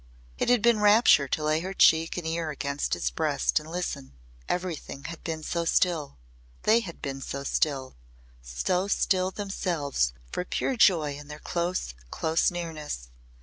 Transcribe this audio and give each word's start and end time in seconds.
It 0.39 0.49
had 0.49 0.63
been 0.63 0.79
rapture 0.79 1.27
to 1.27 1.43
lay 1.43 1.59
her 1.59 1.75
cheek 1.75 2.17
and 2.17 2.25
ear 2.25 2.49
against 2.49 2.95
his 2.95 3.11
breast 3.11 3.59
and 3.59 3.69
listen. 3.69 4.13
Everything 4.49 5.03
had 5.03 5.23
been 5.23 5.43
so 5.43 5.63
still. 5.63 6.17
They 6.63 6.79
had 6.79 7.03
been 7.03 7.21
so 7.21 7.43
still 7.43 7.95
so 8.41 8.87
still 8.87 9.29
themselves 9.29 10.13
for 10.31 10.43
pure 10.43 10.75
joy 10.75 11.13
in 11.19 11.27
their 11.27 11.37
close, 11.37 11.93
close 12.09 12.49
nearness. 12.49 13.09